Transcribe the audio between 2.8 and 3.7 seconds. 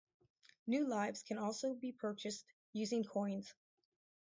coins.